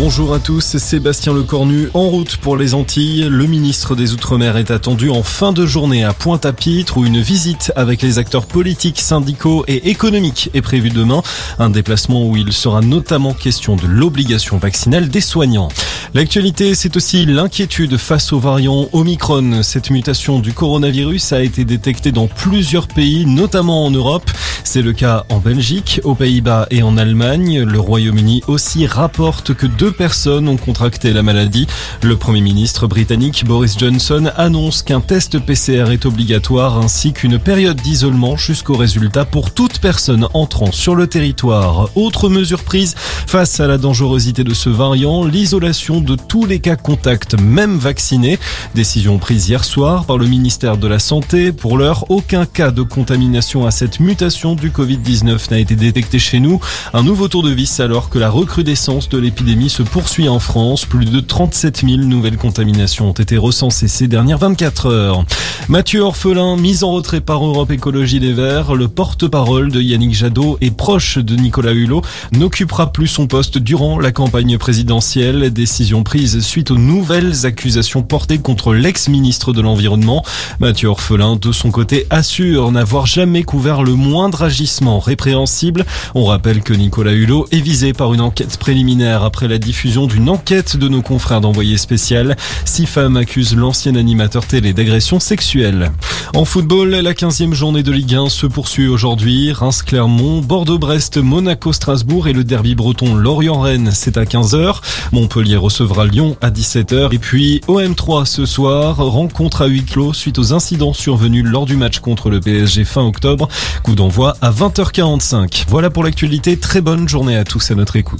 Bonjour 0.00 0.32
à 0.32 0.38
tous, 0.38 0.76
Sébastien 0.76 1.34
Lecornu 1.34 1.88
en 1.92 2.08
route 2.08 2.36
pour 2.36 2.56
les 2.56 2.74
Antilles. 2.74 3.26
Le 3.28 3.46
ministre 3.46 3.96
des 3.96 4.12
Outre-mer 4.12 4.56
est 4.56 4.70
attendu 4.70 5.10
en 5.10 5.24
fin 5.24 5.52
de 5.52 5.66
journée 5.66 6.04
à 6.04 6.12
Pointe-à-Pitre 6.12 6.98
où 6.98 7.04
une 7.04 7.20
visite 7.20 7.72
avec 7.74 8.00
les 8.00 8.18
acteurs 8.18 8.46
politiques, 8.46 9.00
syndicaux 9.00 9.64
et 9.66 9.90
économiques 9.90 10.50
est 10.54 10.62
prévue 10.62 10.90
demain. 10.90 11.20
Un 11.58 11.70
déplacement 11.70 12.24
où 12.24 12.36
il 12.36 12.52
sera 12.52 12.80
notamment 12.80 13.34
question 13.34 13.74
de 13.74 13.88
l'obligation 13.88 14.56
vaccinale 14.56 15.08
des 15.08 15.20
soignants. 15.20 15.68
L'actualité, 16.14 16.76
c'est 16.76 16.96
aussi 16.96 17.26
l'inquiétude 17.26 17.96
face 17.96 18.32
au 18.32 18.38
variant 18.38 18.88
Omicron. 18.92 19.64
Cette 19.64 19.90
mutation 19.90 20.38
du 20.38 20.52
coronavirus 20.52 21.32
a 21.32 21.42
été 21.42 21.64
détectée 21.64 22.12
dans 22.12 22.28
plusieurs 22.28 22.86
pays, 22.86 23.26
notamment 23.26 23.84
en 23.84 23.90
Europe. 23.90 24.30
C'est 24.64 24.82
le 24.82 24.92
cas 24.92 25.24
en 25.28 25.38
Belgique, 25.38 26.00
aux 26.04 26.14
Pays-Bas 26.14 26.66
et 26.70 26.82
en 26.82 26.96
Allemagne. 26.96 27.62
Le 27.62 27.80
Royaume-Uni 27.80 28.42
aussi 28.46 28.86
rapporte 28.86 29.54
que 29.54 29.66
deux 29.66 29.92
personnes 29.92 30.48
ont 30.48 30.56
contracté 30.56 31.12
la 31.12 31.22
maladie. 31.22 31.66
Le 32.02 32.16
Premier 32.16 32.40
ministre 32.40 32.86
britannique 32.86 33.44
Boris 33.44 33.78
Johnson 33.78 34.30
annonce 34.36 34.82
qu'un 34.82 35.00
test 35.00 35.38
PCR 35.38 35.92
est 35.92 36.06
obligatoire 36.06 36.78
ainsi 36.78 37.12
qu'une 37.12 37.38
période 37.38 37.80
d'isolement 37.80 38.36
jusqu'au 38.36 38.76
résultat 38.76 39.24
pour 39.24 39.52
toute 39.52 39.78
personne 39.78 40.28
entrant 40.34 40.72
sur 40.72 40.94
le 40.94 41.06
territoire. 41.06 41.90
Autre 41.94 42.28
mesure 42.28 42.64
prise 42.64 42.94
face 43.28 43.60
à 43.60 43.66
la 43.66 43.76
dangerosité 43.76 44.42
de 44.42 44.54
ce 44.54 44.70
variant, 44.70 45.26
l'isolation 45.26 46.00
de 46.00 46.16
tous 46.16 46.46
les 46.46 46.60
cas 46.60 46.76
contacts, 46.76 47.38
même 47.38 47.76
vaccinés. 47.76 48.38
Décision 48.74 49.18
prise 49.18 49.50
hier 49.50 49.64
soir 49.64 50.06
par 50.06 50.16
le 50.16 50.26
ministère 50.26 50.78
de 50.78 50.88
la 50.88 50.98
Santé. 50.98 51.52
Pour 51.52 51.76
l'heure, 51.76 52.06
aucun 52.08 52.46
cas 52.46 52.70
de 52.70 52.80
contamination 52.80 53.66
à 53.66 53.70
cette 53.70 54.00
mutation 54.00 54.54
du 54.54 54.70
Covid-19 54.70 55.50
n'a 55.50 55.58
été 55.58 55.76
détecté 55.76 56.18
chez 56.18 56.40
nous. 56.40 56.58
Un 56.94 57.02
nouveau 57.02 57.28
tour 57.28 57.42
de 57.42 57.50
vis 57.50 57.80
alors 57.80 58.08
que 58.08 58.18
la 58.18 58.30
recrudescence 58.30 59.10
de 59.10 59.18
l'épidémie 59.18 59.68
se 59.68 59.82
poursuit 59.82 60.30
en 60.30 60.38
France. 60.38 60.86
Plus 60.86 61.04
de 61.04 61.20
37 61.20 61.82
000 61.86 61.96
nouvelles 61.98 62.38
contaminations 62.38 63.10
ont 63.10 63.12
été 63.12 63.36
recensées 63.36 63.88
ces 63.88 64.08
dernières 64.08 64.38
24 64.38 64.86
heures. 64.86 65.24
Mathieu 65.68 66.00
Orphelin, 66.00 66.56
mis 66.56 66.82
en 66.82 66.92
retrait 66.92 67.20
par 67.20 67.44
Europe 67.44 67.72
Écologie 67.72 68.20
Les 68.20 68.32
Verts, 68.32 68.74
le 68.74 68.88
porte-parole 68.88 69.70
de 69.70 69.82
Yannick 69.82 70.14
Jadot 70.14 70.56
et 70.62 70.70
proche 70.70 71.18
de 71.18 71.36
Nicolas 71.36 71.72
Hulot, 71.72 72.00
n'occupera 72.32 72.90
plus 72.90 73.17
son 73.18 73.26
poste 73.26 73.58
durant 73.58 73.98
la 73.98 74.12
campagne 74.12 74.58
présidentielle. 74.58 75.52
Décision 75.52 76.04
prise 76.04 76.38
suite 76.38 76.70
aux 76.70 76.78
nouvelles 76.78 77.46
accusations 77.46 78.04
portées 78.04 78.38
contre 78.38 78.74
l'ex-ministre 78.74 79.52
de 79.52 79.60
l'Environnement. 79.60 80.24
Mathieu 80.60 80.86
Orphelin, 80.86 81.34
de 81.34 81.50
son 81.50 81.72
côté, 81.72 82.06
assure 82.10 82.70
n'avoir 82.70 83.06
jamais 83.06 83.42
couvert 83.42 83.82
le 83.82 83.94
moindre 83.94 84.44
agissement 84.44 85.00
répréhensible. 85.00 85.84
On 86.14 86.26
rappelle 86.26 86.62
que 86.62 86.72
Nicolas 86.72 87.10
Hulot 87.10 87.48
est 87.50 87.60
visé 87.60 87.92
par 87.92 88.14
une 88.14 88.20
enquête 88.20 88.56
préliminaire 88.56 89.24
après 89.24 89.48
la 89.48 89.58
diffusion 89.58 90.06
d'une 90.06 90.28
enquête 90.28 90.76
de 90.76 90.86
nos 90.86 91.02
confrères 91.02 91.40
d'envoyé 91.40 91.76
spécial. 91.76 92.36
Six 92.64 92.86
femmes 92.86 93.16
accusent 93.16 93.56
l'ancien 93.56 93.96
animateur 93.96 94.46
télé 94.46 94.72
d'agression 94.72 95.18
sexuelle. 95.18 95.90
En 96.34 96.44
football, 96.44 96.90
la 96.90 97.14
15e 97.14 97.54
journée 97.54 97.82
de 97.82 97.90
Ligue 97.90 98.14
1 98.14 98.28
se 98.28 98.46
poursuit 98.46 98.86
aujourd'hui. 98.86 99.50
Reims-Clermont, 99.50 100.40
Bordeaux-Brest, 100.40 101.16
Monaco-Strasbourg 101.16 102.28
et 102.28 102.32
le 102.32 102.44
derby 102.44 102.76
breton 102.76 103.07
Lorient-Rennes, 103.14 103.90
c'est 103.92 104.16
à 104.16 104.24
15h. 104.24 104.80
Montpellier 105.12 105.56
recevra 105.56 106.06
Lyon 106.06 106.36
à 106.40 106.50
17h. 106.50 107.14
Et 107.14 107.18
puis 107.18 107.60
OM3 107.68 108.24
ce 108.24 108.46
soir, 108.46 108.96
rencontre 108.96 109.62
à 109.62 109.66
huis 109.66 109.84
clos 109.84 110.12
suite 110.12 110.38
aux 110.38 110.52
incidents 110.52 110.92
survenus 110.92 111.44
lors 111.44 111.66
du 111.66 111.76
match 111.76 112.00
contre 112.00 112.30
le 112.30 112.40
PSG 112.40 112.84
fin 112.84 113.02
octobre. 113.04 113.48
Coup 113.82 113.94
d'envoi 113.94 114.36
à 114.40 114.50
20h45. 114.50 115.64
Voilà 115.68 115.90
pour 115.90 116.04
l'actualité. 116.04 116.56
Très 116.56 116.80
bonne 116.80 117.08
journée 117.08 117.36
à 117.36 117.44
tous 117.44 117.70
à 117.70 117.74
notre 117.74 117.96
écoute. 117.96 118.16